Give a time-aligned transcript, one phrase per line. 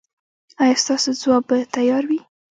[0.63, 2.19] ایا ستاسو ځواب به تیار وي؟